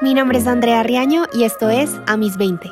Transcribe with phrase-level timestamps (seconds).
[0.00, 2.70] Mi nombre es Andrea Riaño y esto es A mis 20.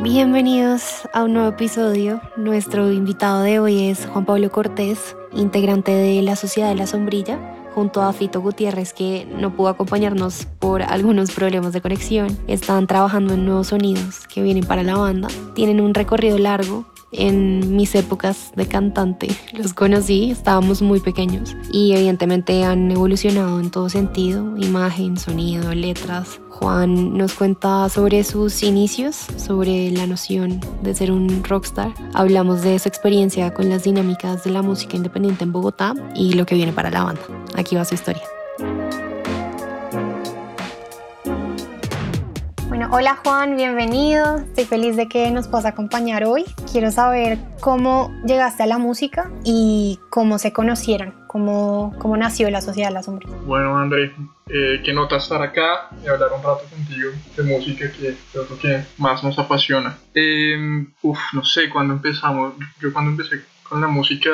[0.00, 2.22] Bienvenidos a un nuevo episodio.
[2.36, 7.38] Nuestro invitado de hoy es Juan Pablo Cortés, integrante de la Sociedad de la Sombrilla,
[7.74, 12.38] junto a Fito Gutiérrez, que no pudo acompañarnos por algunos problemas de conexión.
[12.46, 15.28] Están trabajando en nuevos sonidos que vienen para la banda.
[15.54, 19.28] Tienen un recorrido largo en mis épocas de cantante.
[19.52, 26.40] Los conocí, estábamos muy pequeños y evidentemente han evolucionado en todo sentido, imagen, sonido, letras.
[26.50, 31.94] Juan nos cuenta sobre sus inicios, sobre la noción de ser un rockstar.
[32.14, 36.46] Hablamos de su experiencia con las dinámicas de la música independiente en Bogotá y lo
[36.46, 37.22] que viene para la banda.
[37.54, 38.22] Aquí va su historia.
[42.90, 44.38] Hola Juan, bienvenido.
[44.38, 46.44] Estoy feliz de que nos puedas acompañar hoy.
[46.70, 52.60] Quiero saber cómo llegaste a la música y cómo se conocieron, cómo, cómo nació la
[52.60, 53.28] Sociedad de la Sombra.
[53.44, 54.12] Bueno, André,
[54.48, 58.58] eh, qué nota estar acá y hablar un rato contigo de música que es lo
[58.58, 59.98] que más nos apasiona.
[60.14, 64.30] Eh, uf, no sé, cuando empezamos, yo cuando empecé con la música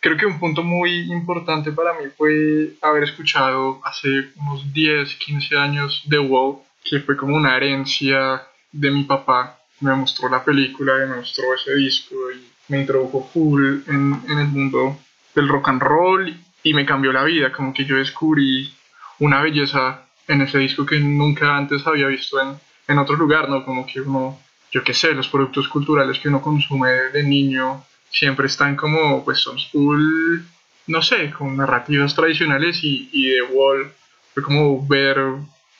[0.00, 5.56] creo que un punto muy importante para mí fue haber escuchado hace unos 10, 15
[5.56, 6.58] años The Wall
[6.88, 8.42] que fue como una herencia
[8.72, 9.58] de mi papá.
[9.80, 14.48] Me mostró la película, me mostró ese disco y me introdujo full en, en el
[14.48, 14.98] mundo
[15.34, 18.72] del rock and roll y me cambió la vida, como que yo descubrí
[19.18, 22.56] una belleza en ese disco que nunca antes había visto en,
[22.88, 23.64] en otro lugar, ¿no?
[23.64, 24.38] Como que uno,
[24.72, 29.38] yo qué sé, los productos culturales que uno consume de niño siempre están como, pues
[29.38, 30.40] son full,
[30.86, 33.92] no sé, con narrativas tradicionales y, y The Wall
[34.34, 35.18] fue como ver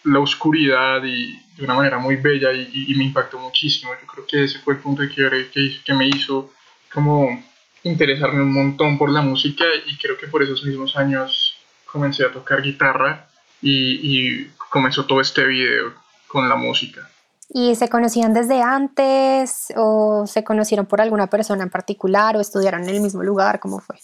[0.07, 3.93] la oscuridad y de una manera muy bella y, me impactó muchísimo.
[4.01, 6.53] Yo creo que ese fue el punto de quiebre que, que me hizo
[6.93, 7.43] como
[7.83, 12.33] interesarme un montón por la música y creo que por esos mismos años comencé a
[12.33, 13.29] tocar guitarra
[13.63, 15.95] y, y comenzó todo este video
[16.27, 17.09] con la música.
[17.49, 22.83] ¿Y se conocían desde antes o se conocieron por alguna persona en particular o estudiaron
[22.83, 23.61] en el mismo lugar?
[23.61, 23.97] ¿Cómo fue?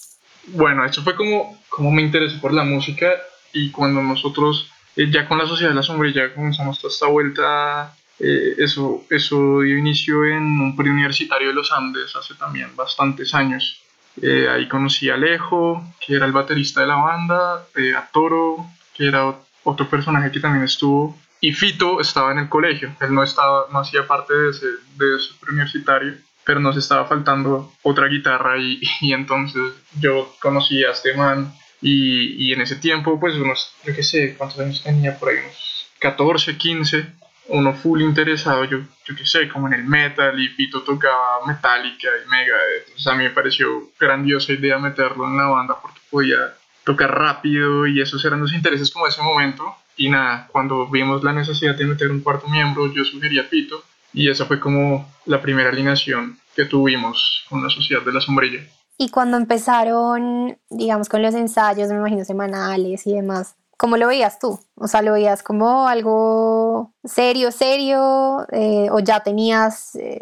[0.47, 3.11] Bueno, eso fue como, como me interesé por la música
[3.53, 7.97] y cuando nosotros eh, ya con la Sociedad de la Sombrilla comenzamos toda esta vuelta.
[8.19, 13.83] Eh, eso, eso dio inicio en un preuniversitario de los Andes hace también bastantes años.
[14.21, 17.67] Eh, ahí conocí a Alejo, que era el baterista de la banda,
[17.97, 22.95] a Toro, que era otro personaje que también estuvo, y Fito estaba en el colegio.
[23.01, 24.67] Él no, estaba, no hacía parte de ese,
[24.97, 26.15] de ese preuniversitario,
[26.45, 29.63] pero nos estaba faltando otra guitarra y, y entonces
[29.99, 34.35] yo conocí a este man y, y, en ese tiempo, pues unos, yo qué sé,
[34.37, 35.19] ¿cuántos años tenía?
[35.19, 37.07] Por ahí unos 14, 15,
[37.49, 42.09] uno full interesado, yo, yo qué sé, como en el metal y Pito tocaba Metallica
[42.25, 42.57] y Mega.
[42.79, 46.55] Entonces a mí me pareció grandiosa idea meterlo en la banda porque podía
[46.85, 49.77] tocar rápido y esos eran los intereses como ese momento.
[49.97, 53.85] Y nada, cuando vimos la necesidad de meter un cuarto miembro, yo sugerí a Pito
[54.13, 58.63] y esa fue como la primera alineación que tuvimos con la Sociedad de la Sombrilla.
[58.99, 64.39] Y cuando empezaron, digamos, con los ensayos, me imagino, semanales y demás, ¿cómo lo veías
[64.39, 64.61] tú?
[64.77, 68.47] O sea, ¿lo veías como algo serio, serio?
[68.53, 70.21] Eh, ¿O ya tenías, eh,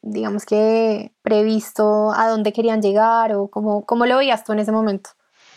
[0.00, 3.34] digamos que, previsto a dónde querían llegar?
[3.34, 5.10] ¿O cómo, cómo lo veías tú en ese momento?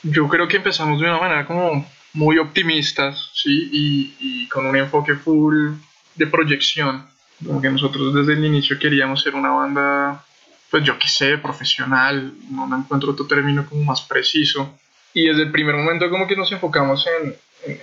[0.03, 3.70] Yo creo que empezamos de una manera como muy optimistas, ¿sí?
[3.72, 5.74] Y, con un enfoque full
[6.16, 7.06] de proyección.
[7.46, 10.24] Como que nosotros desde el inicio queríamos ser una banda
[10.70, 14.78] pues yo qué sé, profesional, no me encuentro otro término como más preciso.
[15.14, 17.36] Y desde el primer momento como que nos enfocamos en,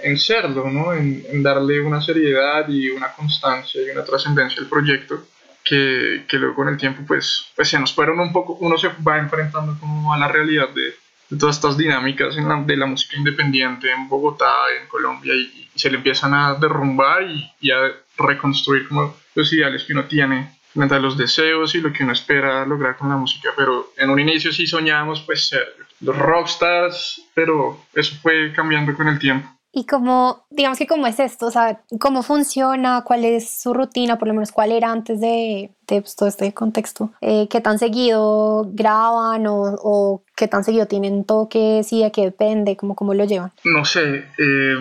[0.03, 0.93] en, serlo, ¿no?
[0.93, 5.27] En, darle una seriedad y una constancia y una trascendencia al proyecto
[5.65, 8.89] que, que, luego con el tiempo pues, pues se nos fueron un poco, uno se
[9.07, 10.95] va enfrentando como a la realidad de,
[11.31, 15.71] de todas estas dinámicas en la, de la música independiente en Bogotá, en Colombia y,
[15.75, 17.79] y se le empiezan a derrumbar y, y a
[18.19, 22.65] reconstruir como los ideales que uno tiene frente los deseos y lo que uno espera
[22.67, 25.65] lograr con la música, pero en un inicio sí soñábamos pues ser
[26.01, 29.49] los rockstars, pero eso fue cambiando con el tiempo.
[29.75, 34.19] Y cómo, digamos que cómo es esto, o sea, cómo funciona, cuál es su rutina,
[34.19, 37.79] por lo menos cuál era antes de, de pues, todo este contexto, eh, qué tan
[37.79, 43.15] seguido graban o, o, qué tan seguido tienen toques y de qué depende, cómo, cómo
[43.15, 43.51] lo llevan.
[43.65, 44.77] No sé, eh,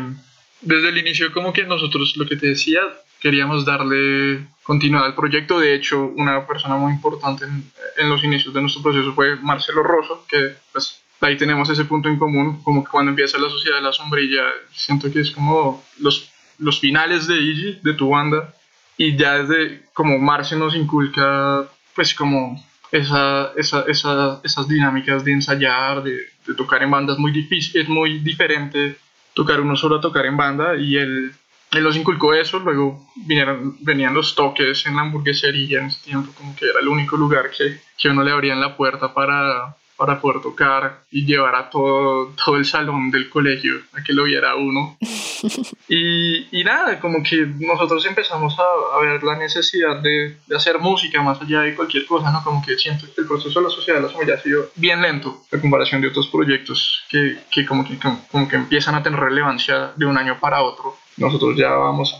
[0.60, 2.82] desde el inicio como que nosotros, lo que te decía,
[3.22, 5.60] queríamos darle continuidad al proyecto.
[5.60, 10.26] De hecho, una persona muy importante en, los inicios de nuestro proceso fue Marcelo Rosso,
[10.30, 13.84] que pues ahí tenemos ese punto en común, como que cuando empieza la Sociedad de
[13.84, 18.54] la Sombrilla, siento que es como los, los finales de Easy, de tu banda,
[18.96, 22.64] y ya desde como Marce nos inculca pues como
[22.94, 26.16] esa, esa, esa, esas dinámicas de ensayar, de,
[26.48, 28.96] de tocar en bandas muy difícil, es muy diferente
[29.34, 31.34] tocar uno solo a tocar en banda y él
[31.72, 36.32] él nos inculcó eso, luego vinieron, venían los toques en la hamburguesería en ese tiempo,
[36.36, 40.20] como que era el único lugar que, que uno le abrían la puerta para, para
[40.20, 44.56] poder tocar y llevar a todo, todo el salón del colegio a que lo viera
[44.56, 44.98] uno.
[45.88, 50.78] y, y nada, como que nosotros empezamos a, a ver la necesidad de, de, hacer
[50.80, 52.44] música más allá de cualquier cosa, ¿no?
[52.44, 55.02] Como que siento que el proceso de la sociedad de la familia ha sido bien
[55.02, 57.98] lento en comparación de otros proyectos que, que, como, que
[58.30, 60.98] como que empiezan a tener relevancia de un año para otro.
[61.22, 62.16] Nosotros ya vamos,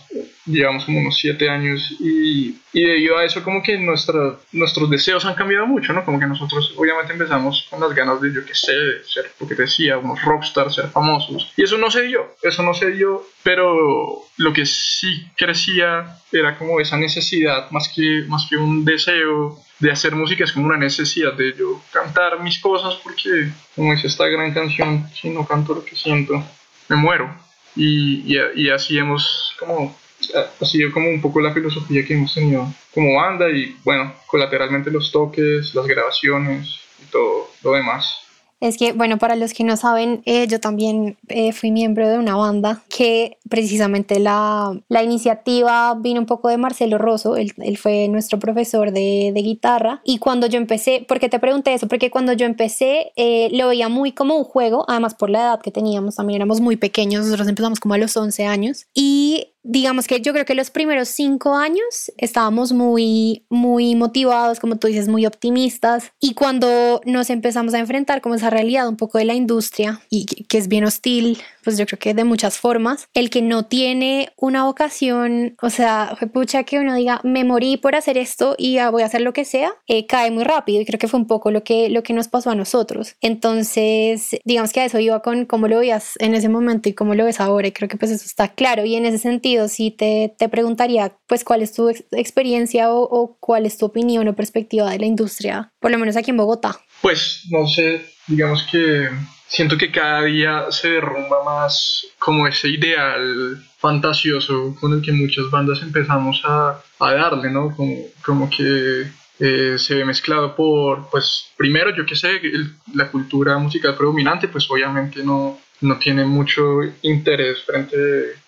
[0.46, 5.26] llevamos como unos siete años y, y debido a eso como que nuestra, nuestros deseos
[5.26, 6.06] han cambiado mucho, ¿no?
[6.06, 9.48] Como que nosotros obviamente empezamos con las ganas de, yo qué sé, de ser, lo
[9.48, 11.52] que te decía, unos rockstars, ser famosos.
[11.58, 16.56] Y eso no se dio, eso no se dio, pero lo que sí crecía era
[16.60, 20.78] como esa necesidad, más que, más que un deseo de hacer música, es como una
[20.78, 25.74] necesidad de yo cantar mis cosas porque, como dice esta gran canción, si no canto
[25.74, 26.44] lo que siento,
[26.88, 29.96] me muero y, y, así hemos como
[30.36, 34.92] ha sido como un poco la filosofía que hemos tenido como banda y bueno, colateralmente
[34.92, 38.22] los toques, las grabaciones y todo lo demás.
[38.62, 42.20] Es que, bueno, para los que no saben, eh, yo también eh, fui miembro de
[42.20, 47.78] una banda que precisamente la, la, iniciativa vino un poco de Marcelo Rosso, él, él
[47.78, 50.02] fue nuestro profesor de, de, guitarra.
[50.06, 51.88] Y cuando yo empecé, ¿por qué te pregunté eso?
[51.88, 55.62] Porque cuando yo empecé eh, lo veía muy como un juego, además por la edad
[55.62, 58.86] que teníamos, también éramos muy pequeños, nosotros empezamos como a los 11 años.
[58.94, 64.78] Y digamos que yo creo que los primeros cinco años estábamos muy, muy motivados, como
[64.78, 66.12] tú dices, muy optimistas.
[66.20, 70.26] Y cuando nos empezamos a enfrentar como esa realidad un poco de la industria y
[70.26, 74.30] que es bien hostil, pues yo creo que de muchas formas, el que no tiene
[74.38, 79.04] una vocación, o sea, pucha que uno diga, me morí por hacer esto y voy
[79.04, 81.52] a hacer lo que sea, eh, cae muy rápido y creo que fue un poco
[81.52, 83.16] lo que, lo que nos pasó a nosotros.
[83.22, 87.16] Entonces, digamos que a eso iba con cómo lo veías en ese momento y cómo
[87.16, 89.92] lo ves ahora y creo que pues eso está claro y en ese sentido si
[89.92, 94.28] te, te preguntaría, pues, cuál es tu ex experiencia o, o, cuál es tu opinión
[94.28, 96.80] o perspectiva de la industria, por lo menos aquí en Bogotá.
[97.02, 99.10] Pues, no sé, digamos que
[99.48, 105.50] siento que cada día se derrumba más como ese ideal fantasioso con el que muchas
[105.52, 107.76] bandas empezamos a, a darle, ¿no?
[107.76, 109.08] Como, como que
[109.40, 114.48] eh, se ve mezclado por, pues, primero, yo qué sé, el, la cultura musical predominante,
[114.48, 117.98] pues obviamente no, no tiene mucho interés frente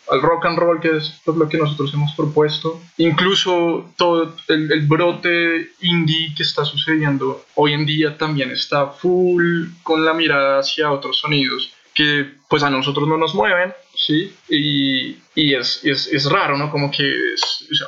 [0.09, 2.81] al rock and roll, que es lo que nosotros hemos propuesto.
[2.97, 9.67] Incluso todo el, el, brote indie que está sucediendo hoy en día también está full
[9.81, 14.33] con la mirada hacia otros sonidos que pues a nosotros no nos mueven, ¿sí?
[14.49, 16.71] Y, y es, es, es, raro, ¿no?
[16.71, 17.13] Como que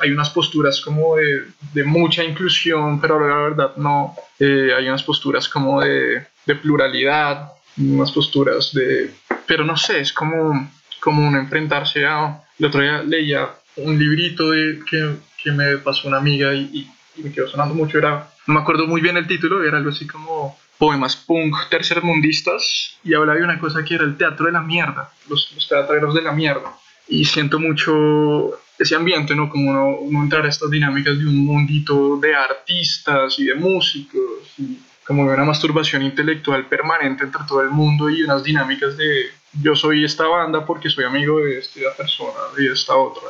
[0.00, 4.14] hay unas posturas como de, de, mucha inclusión, pero la verdad no.
[4.38, 9.14] Eh, hay unas posturas como de, de pluralidad, unas posturas de...
[9.46, 10.68] Pero no sé, es como
[11.06, 12.42] como un enfrentarse a...
[12.58, 17.22] El otro día leía un librito de, que, que me pasó una amiga y, y,
[17.22, 20.04] me quedó sonando mucho, era, no me acuerdo muy bien el título, era algo así
[20.06, 24.62] como poemas punk tercermundistas y hablaba de una cosa que era el teatro de la
[24.62, 26.74] mierda, los, los teatreros de la mierda.
[27.08, 29.48] Y siento mucho ese ambiente, ¿no?
[29.48, 34.76] Como uno entrar a estas dinámicas de un mundito de artistas y de músicos y
[35.06, 39.30] como de una masturbación intelectual permanente entre todo el mundo y unas dinámicas de
[39.62, 43.28] yo soy esta banda porque soy amigo de esta persona y de esta otra.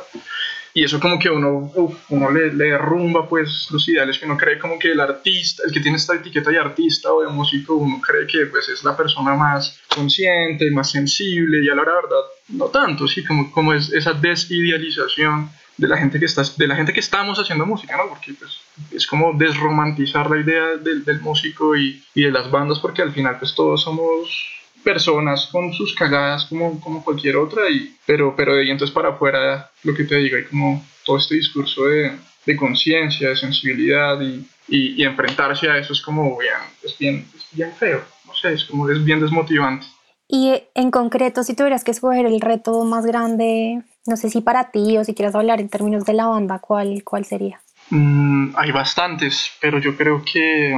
[0.73, 4.37] Y eso como que uno, uf, uno le, le, derrumba pues los ideales que uno
[4.37, 7.75] cree como que el artista, el que tiene esta etiqueta de artista o de músico,
[7.75, 12.21] uno cree que pues es la persona más consciente, más sensible y a la verdad
[12.49, 16.75] no tanto, sí, como, como es esa desidealización de la gente que está, de la
[16.75, 18.09] gente que estamos haciendo música, ¿no?
[18.09, 18.59] Porque pues,
[18.91, 23.11] es como desromantizar la idea del, del músico y, y de las bandas porque al
[23.11, 28.55] final pues todos somos personas con sus cagadas como, como cualquier otra, y, pero, pero
[28.55, 32.13] de ahí entonces para afuera, lo que te digo, hay como todo este discurso de,
[32.45, 36.53] de conciencia, de sensibilidad y, y, y, enfrentarse a eso es como bien,
[36.83, 39.85] es bien, es bien feo, no sé, es como es bien desmotivante.
[40.29, 44.71] Y en concreto, si tuvieras que escoger el reto más grande, no sé si para
[44.71, 47.61] ti o si quieres hablar en términos de la banda, ¿cuál, cuál sería?
[47.89, 50.75] Mm, hay bastantes, pero yo creo que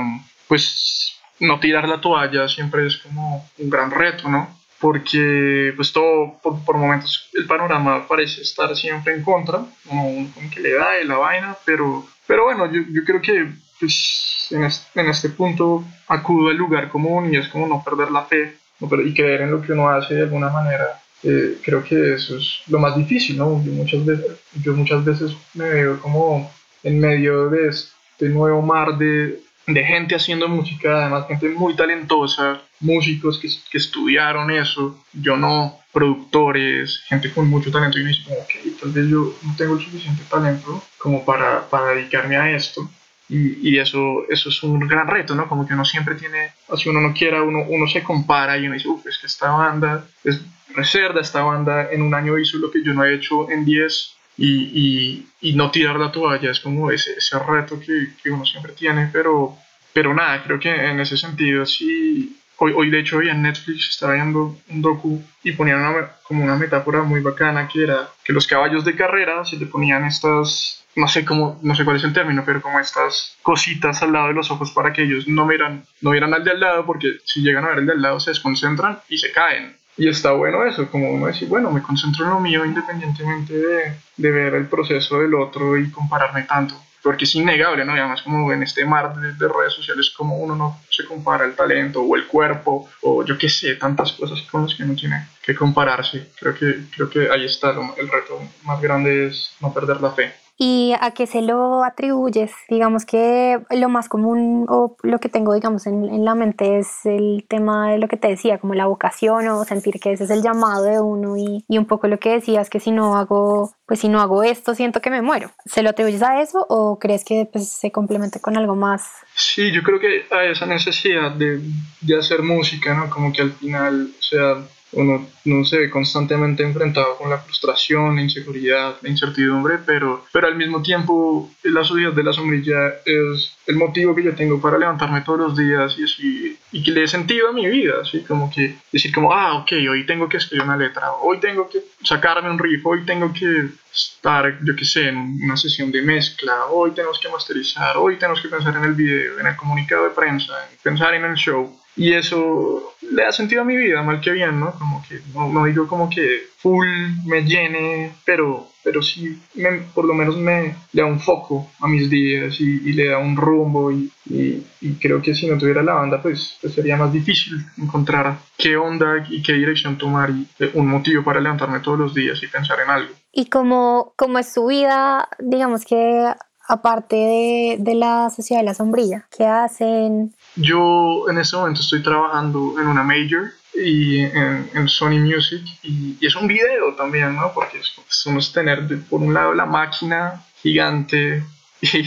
[0.48, 4.60] pues no tirar la toalla siempre es como un gran reto, ¿no?
[4.80, 10.50] Porque pues todo, por, por momentos el panorama parece estar siempre en contra, como, como
[10.50, 14.64] que le da de la vaina, pero, pero bueno, yo, yo creo que pues, en,
[14.64, 18.58] este, en este punto acudo al lugar común y es como no perder la fe
[18.80, 21.02] no, y creer en lo que uno hace de alguna manera.
[21.22, 23.62] Eh, creo que eso es lo más difícil, ¿no?
[23.64, 26.50] Yo muchas veces, yo muchas veces me veo como
[26.84, 32.62] en medio de este nuevo mar de, de gente haciendo música, además gente muy talentosa,
[32.80, 38.32] músicos que, que, estudiaron eso, yo no, productores, gente con mucho talento y me dice,
[38.32, 42.90] ok, tal vez yo no tengo el suficiente talento como para, para dedicarme a esto.
[43.28, 45.48] Y, y, eso, eso es un gran reto, ¿no?
[45.48, 48.74] Como que uno siempre tiene, si uno no quiera, uno, uno se compara y uno
[48.74, 50.42] dice, uff, es que esta banda es
[50.74, 54.19] reserva, esta banda en un año hizo lo que yo no he hecho en 10
[54.40, 58.74] y, y, no tirar la toalla, es como ese, ese reto que, que, uno siempre
[58.74, 59.58] tiene, pero,
[59.94, 63.88] pero nada, creo que en ese sentido sí, Hoy, hoy, de hecho, hoy en Netflix
[63.88, 68.34] estaba viendo un docu y ponían una, como una metáfora muy bacana que era que
[68.34, 72.04] los caballos de carrera se le ponían estas, no sé cómo, no sé cuál es
[72.04, 75.46] el término, pero como estas cositas al lado de los ojos para que ellos no
[75.46, 78.02] miran, no vieran al de al lado porque si llegan a ver el de al
[78.02, 79.78] lado se desconcentran y se caen.
[80.00, 83.94] Y está bueno eso, como uno decir, bueno, me concentro en lo mío independientemente de,
[84.16, 87.96] de ver el proceso del otro y compararme tanto porque es innegable, ¿no?
[87.96, 91.46] Y además como en este mar de, de, redes sociales como uno no se compara
[91.46, 94.96] el talento o el cuerpo o yo qué sé, tantas cosas con las que uno
[94.96, 96.32] tiene que compararse.
[96.40, 100.34] Creo que, creo que ahí está el reto más grande es no perder la fe.
[100.62, 102.52] ¿Y a qué se lo atribuyes?
[102.68, 107.06] Digamos que lo más común o lo que tengo, digamos, en, en, la mente es
[107.06, 110.30] el tema de lo que te decía, como la vocación o sentir que ese es
[110.30, 113.74] el llamado de uno y, y un poco lo que decías, que si no hago,
[113.86, 115.50] pues si no hago esto, siento que me muero.
[115.66, 119.10] ¿Se lo atribuyes a eso o crees que pues, se complemente con algo más?
[119.36, 121.62] Sí, yo creo que a esa necesidad de,
[122.02, 123.10] de hacer música, ¿no?
[123.10, 124.58] Como que al final, o sea,
[124.92, 130.48] uno no se ve constantemente enfrentado con la frustración, la inseguridad, la incertidumbre, pero, pero
[130.48, 134.78] al mismo tiempo la sociedad de la sombrilla es el motivo que yo tengo para
[134.78, 138.22] levantarme todos los días y, así, y que le dé sentido a mi vida, así
[138.22, 141.84] como que decir como, ah, ok, hoy tengo que escribir una letra, hoy tengo que
[142.04, 146.66] sacarme un riff, hoy tengo que estar, yo qué sé, en una sesión de mezcla,
[146.68, 150.12] hoy tenemos que masterizar, hoy tenemos que pensar en el video, en el comunicado de
[150.12, 151.76] prensa, en pensar en el show.
[152.00, 154.72] Y eso le da sentido a mi vida, mal que bien, ¿no?
[154.72, 156.88] Como que no, no digo como que full
[157.26, 161.90] me llene, pero, pero sí me, por lo menos me le da un foco a
[161.90, 165.84] mis días y, le da un rumbo y, y, y, creo que si no tuviera
[165.84, 170.48] la banda pues, pues, sería más difícil encontrar qué onda y qué dirección tomar y
[170.60, 173.14] eh, un motivo para levantarme todos los días y pensar en algo.
[173.34, 176.34] Y como, como es su vida, digamos que
[176.70, 179.28] aparte de, de, la Sociedad de la Sombrilla?
[179.36, 180.34] ¿Qué hacen?
[180.56, 186.18] Yo en este momento estoy trabajando en una major y en, en Sony Music y,
[186.20, 187.54] y, es un video también, ¿no?
[187.54, 191.44] Porque es, es tener de, por un lado la máquina gigante
[191.82, 192.00] y,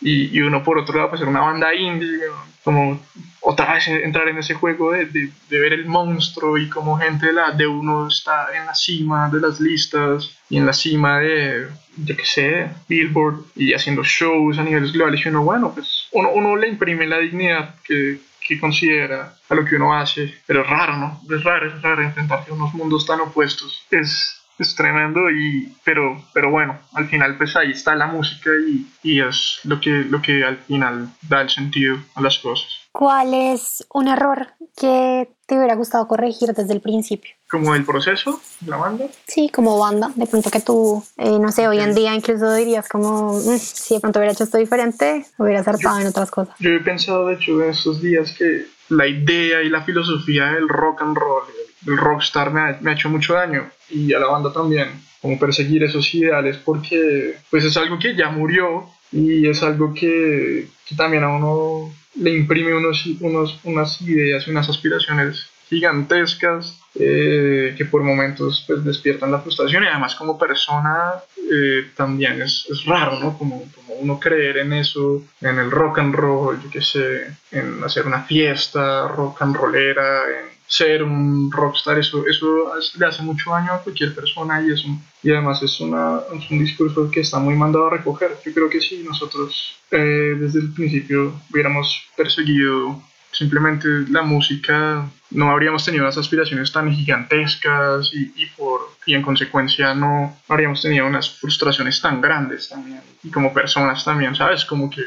[0.00, 2.20] y, y, uno por otro lado pues una banda indie,
[2.64, 3.00] como
[3.40, 7.26] otra vez entrar en ese juego de, de, de, ver el monstruo y como gente
[7.26, 11.18] de, la, de uno está en la cima de las listas y en la cima
[11.18, 16.03] de, yo qué sé, Billboard y haciendo shows a niveles globales y uno, bueno, pues
[16.14, 20.62] uno, uno le imprime la dignidad que, que considera a lo que uno hace, pero
[20.62, 21.20] es raro, ¿no?
[21.30, 23.84] Es raro, es raro enfrentarse a unos mundos tan opuestos.
[23.90, 28.86] Es, es tremendo y pero pero bueno al final pues ahí está la música y,
[29.02, 33.34] y, es lo que lo que al final da el sentido a las cosas ¿cuál
[33.34, 34.46] es un error
[34.76, 37.34] que te hubiera gustado corregir desde el principio?
[37.50, 40.10] como el proceso la banda sí como banda.
[40.14, 43.94] De pronto que tú eh, no sé hoy en día incluso dirías como mmm, si
[43.94, 47.34] de pronto hubiera hecho esto diferente hubiera acertado en otras cosas yo he pensado de
[47.34, 51.42] hecho en estos días que la idea y la filosofía del rock and roll
[51.86, 54.88] el rockstar me ha, me ha hecho mucho daño y a la banda también,
[55.20, 60.68] como perseguir esos ideales porque pues es algo que ya murió y es algo que,
[60.86, 67.74] que también a uno le imprime unos, unos, unas ideas y unas aspiraciones gigantescas eh,
[67.76, 72.84] que por momentos pues despiertan la frustración y además como persona eh, también es, es,
[72.84, 73.36] raro, ¿no?
[73.36, 77.82] Como, como uno creer en eso, en el rock and roll, yo qué sé, en
[77.82, 83.50] hacer una fiesta rock and rollera, en ser un rockstar, eso, eso le hace mucho
[83.50, 87.20] daño a cualquier persona y, es un, y además es, una, es un discurso que
[87.20, 88.36] está muy mandado a recoger.
[88.44, 93.00] Yo creo que si nosotros eh, desde el principio hubiéramos perseguido
[93.34, 99.22] simplemente la música, no habríamos tenido las aspiraciones tan gigantescas y, y, por, y en
[99.22, 103.00] consecuencia no habríamos tenido unas frustraciones tan grandes también.
[103.22, 104.64] Y como personas también, ¿sabes?
[104.64, 105.02] Como que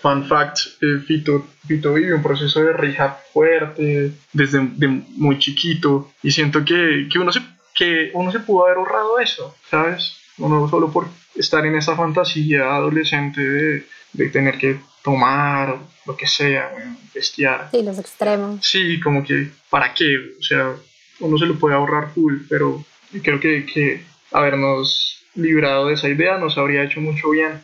[0.00, 6.12] fun fact, eh, Fito, Fito vive un proceso de rehab fuerte desde de muy chiquito
[6.22, 7.40] y siento que, que, uno se,
[7.74, 10.21] que uno se pudo haber ahorrado eso, ¿sabes?
[10.38, 16.26] Uno solo por estar en esa fantasía adolescente de, de tener que tomar lo que
[16.26, 17.68] sea, bueno, bestiar.
[17.70, 18.64] Sí, los extremos.
[18.64, 20.16] Sí, como que, ¿para qué?
[20.38, 20.74] O sea,
[21.20, 22.84] uno se lo puede ahorrar full, pero
[23.22, 27.62] creo que, que habernos librado de esa idea nos habría hecho mucho bien.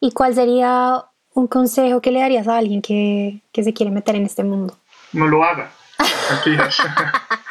[0.00, 1.04] ¿Y cuál sería
[1.34, 4.76] un consejo que le darías a alguien que, que se quiere meter en este mundo?
[5.12, 5.70] No lo haga.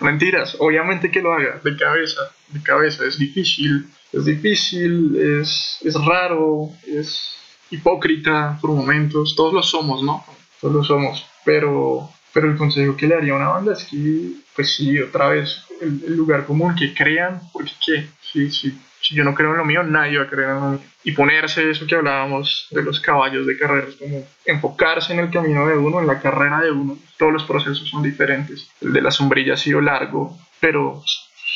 [0.00, 5.94] Mentiras, obviamente que lo haga, de cabeza, de cabeza, es difícil, es difícil, es, es
[6.04, 7.34] raro, es
[7.70, 10.24] hipócrita por momentos, todos lo somos, ¿no?
[10.60, 14.32] Todos lo somos, pero, pero el consejo que le haría a una banda es que,
[14.54, 19.24] pues sí, otra vez, el, lugar común, que crean, porque qué, sí, sí, si yo
[19.24, 20.80] no creo en lo mío, nadie va a creer en lo mío.
[21.04, 25.66] Y ponerse eso que hablábamos de los caballos de carreras, como enfocarse en el camino
[25.66, 26.98] de uno, en la carrera de uno.
[27.16, 28.68] Todos los procesos son diferentes.
[28.80, 31.02] El de la sombrilla ha sido largo, pero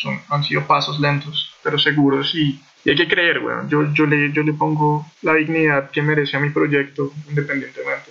[0.01, 4.07] son, han sido pasos lentos, pero seguros y, y hay que creer, bueno, yo, yo,
[4.07, 8.10] le, yo le pongo la dignidad que merece a mi proyecto, independientemente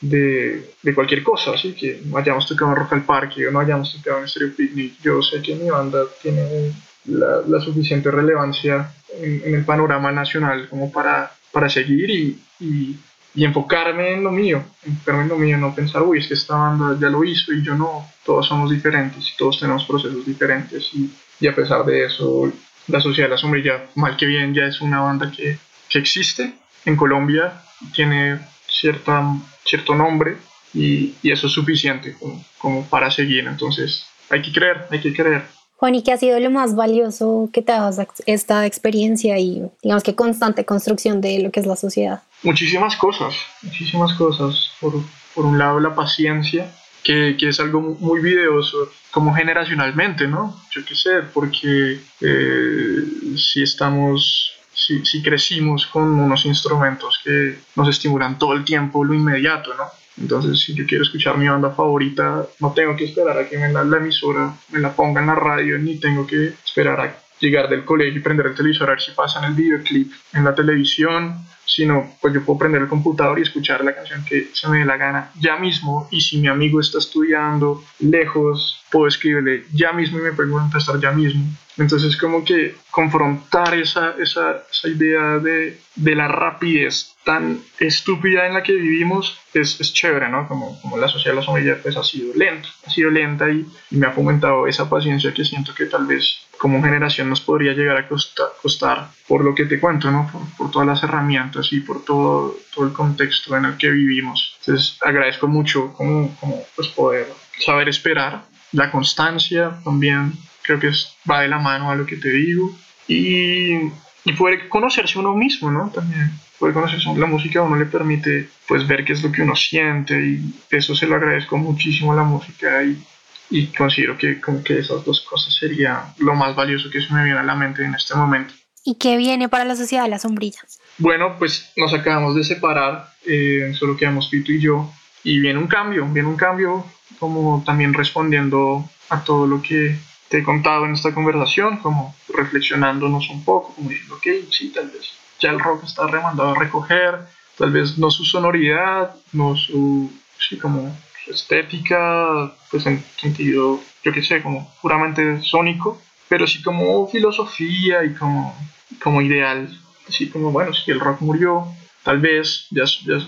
[0.00, 3.60] de, de, cualquier cosa, así que no hayamos tocado en Rock al Parque o no
[3.60, 4.94] hayamos tocado en Stereo Picnic.
[5.02, 6.72] Yo sé que mi banda tiene
[7.06, 12.96] la, la suficiente relevancia en, el panorama nacional como para, para seguir y, y,
[13.34, 16.56] y, enfocarme en lo mío, enfocarme en lo mío, no pensar, uy, es que esta
[16.56, 20.90] banda ya lo hizo y yo no, todos somos diferentes y todos tenemos procesos diferentes
[20.94, 22.52] y, y a pesar de eso,
[22.88, 26.54] la Sociedad de la Sombrilla, mal que bien, ya es una banda que, que existe
[26.84, 27.62] en Colombia,
[27.94, 29.22] tiene cierta,
[29.68, 30.36] cierto nombre
[30.72, 35.12] y, y eso es suficiente como, como para seguir, entonces hay que creer, hay que
[35.12, 35.58] creer.
[35.78, 39.62] Juan, ¿y qué ha sido lo más valioso que te ha dado esta experiencia y,
[39.80, 42.22] digamos que, constante construcción de lo que es la sociedad?
[42.42, 44.72] Muchísimas cosas, muchísimas cosas.
[44.80, 44.94] Por,
[45.36, 50.60] por un lado, la paciencia, que, que, es algo muy videoso, como generacionalmente, ¿no?
[50.72, 53.04] Yo qué sé, porque eh,
[53.36, 54.57] si estamos
[55.04, 59.84] si, crecimos con unos instrumentos que nos estimulan todo el tiempo lo inmediato, ¿no?
[60.20, 63.72] Entonces, si yo quiero escuchar mi banda favorita, no tengo que esperar a que me
[63.72, 67.68] la, la emisora me la ponga en la radio, ni tengo que esperar a llegar
[67.68, 71.46] del colegio y prender el televisor a ver si pasan el videoclip en la televisión,
[71.64, 74.84] sino pues yo puedo prender el computador y escuchar la canción que se me dé
[74.84, 80.18] la gana ya mismo y si mi amigo está estudiando lejos, puedo escribirle ya mismo
[80.18, 81.44] y me pregunta estar ya mismo.
[81.76, 88.54] Entonces como que confrontar esa, esa, esa idea de, de, la rapidez tan estúpida en
[88.54, 90.48] la que vivimos es, es chévere, ¿no?
[90.48, 93.66] Como, como, la sociedad de la sombrilla pues ha sido lenta, ha sido lenta y,
[93.90, 97.74] y, me ha fomentado esa paciencia que siento que tal vez como generación nos podría
[97.74, 100.26] llegar a costar, costar por lo que te cuento, ¿no?
[100.32, 104.56] Por, por, todas las herramientas y por todo, todo el contexto en el que vivimos.
[104.60, 107.26] Entonces agradezco mucho como, como pues poder
[107.58, 112.16] saber esperar, la constancia también creo que es, va de la mano a lo que
[112.16, 112.74] te digo.
[113.06, 113.90] Y,
[114.28, 115.90] y poder conocerse uno mismo, ¿no?
[115.90, 119.42] También poder conocerse la música a uno le permite pues ver qué es lo que
[119.42, 123.02] uno siente y eso se lo agradezco muchísimo a la música y,
[123.50, 127.24] y considero que como que esas dos cosas sería lo más valioso que se me
[127.24, 128.52] viene a la mente en este momento.
[128.84, 130.60] ¿Y qué viene para la Sociedad de la Sombrilla?
[130.98, 135.68] Bueno, pues nos acabamos de separar, eh, solo quedamos Pito y yo, y viene un
[135.68, 136.84] cambio, viene un cambio
[137.18, 139.96] como también respondiendo a todo lo que
[140.28, 144.88] te he contado en esta conversación, como reflexionándonos un poco, como diciendo, ok, sí, tal
[144.88, 147.18] vez ya el rock está remandado a recoger,
[147.56, 154.22] tal vez no su sonoridad, no su, sí, como estética, pues en sentido, yo qué
[154.22, 158.56] sé, como puramente sónico, pero sí como filosofía y como,
[159.02, 159.68] como ideal,
[160.08, 161.66] así como, bueno, si el rock murió,
[162.02, 163.18] tal vez ya, ya,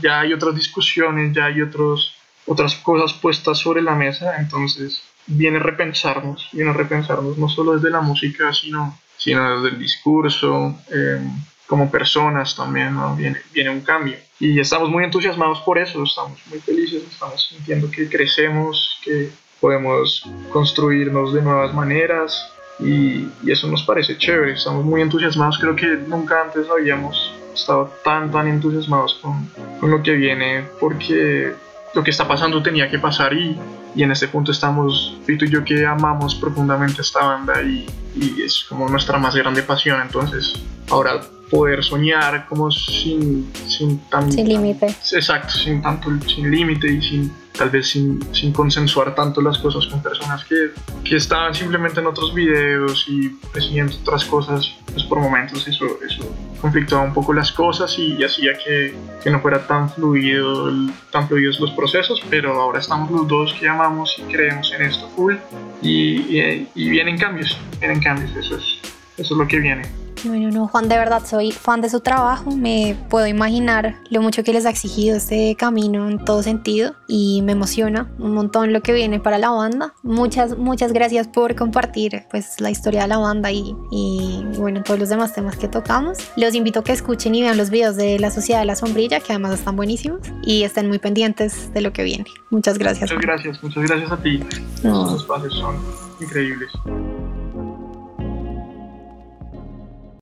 [0.00, 2.14] ya hay otras discusiones, ya hay otros,
[2.46, 7.74] otras cosas puestas sobre la mesa, entonces viene a repensarnos, viene a repensarnos no solo
[7.74, 11.20] desde la música, sino, sino desde el discurso, eh,
[11.66, 13.14] como personas también, ¿no?
[13.14, 14.16] viene, viene un cambio.
[14.40, 20.28] Y estamos muy entusiasmados por eso, estamos muy felices, estamos sintiendo que crecemos, que podemos
[20.50, 25.86] construirnos de nuevas maneras y, y eso nos parece chévere, estamos muy entusiasmados, creo que
[25.86, 31.52] nunca antes habíamos estado tan, tan entusiasmados con, con lo que viene porque
[31.94, 33.58] lo que está pasando tenía que pasar y,
[33.94, 38.42] y en este punto estamos, Pito y yo que amamos profundamente esta banda y, y,
[38.42, 40.52] es como nuestra más grande pasión, entonces
[40.90, 44.30] ahora poder soñar como sin, sin tan...
[44.30, 44.86] Sin límite.
[44.86, 49.84] Exacto, sin tanto, sin límite y sin tal vez sin, sin, consensuar tanto las cosas
[49.84, 50.70] con personas que,
[51.04, 56.24] que estaban simplemente en otros videos y presidiendo otras cosas, pues por momentos eso, eso
[56.58, 60.72] conflictaba un poco las cosas y, y hacía que, que, no fuera tan fluido,
[61.12, 65.06] tan fluidos los procesos, pero ahora estamos los dos que amamos y creemos en esto
[65.14, 65.34] full
[65.82, 68.78] y, y, y vienen cambios, vienen cambios, eso es,
[69.18, 69.82] eso es lo que viene.
[70.24, 72.50] Bueno, no, Juan, de verdad soy fan de su trabajo.
[72.50, 77.42] Me puedo imaginar lo mucho que les ha exigido este camino en todo sentido y
[77.42, 79.94] me emociona un montón lo que viene para la banda.
[80.02, 85.00] Muchas, muchas gracias por compartir pues la historia de la banda y, y bueno, todos
[85.00, 86.18] los demás temas que tocamos.
[86.36, 89.20] Los invito a que escuchen y vean los videos de la Sociedad de la Sombrilla,
[89.20, 92.26] que además están buenísimos y estén muy pendientes de lo que viene.
[92.50, 93.10] Muchas gracias.
[93.10, 94.40] Muchas gracias, muchas gracias a ti.
[94.82, 95.76] Los espacios son
[96.20, 96.70] increíbles.